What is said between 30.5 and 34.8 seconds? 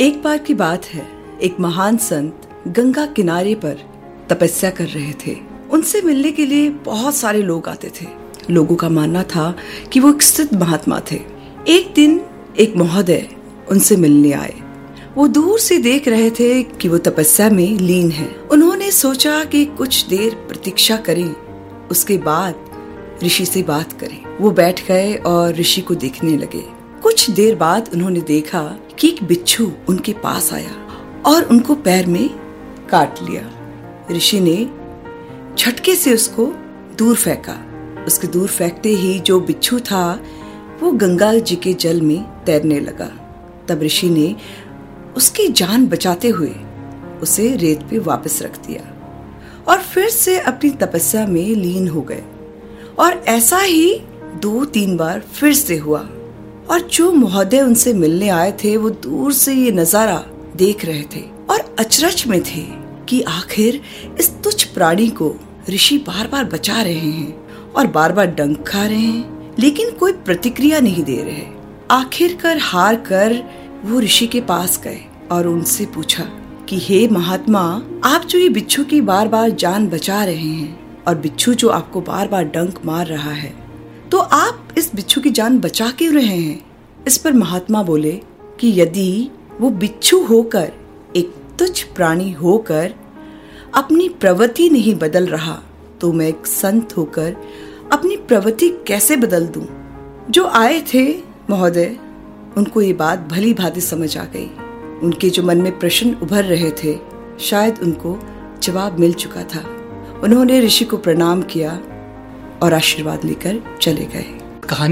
आया और उनको पैर में काट लिया। ऋषि ने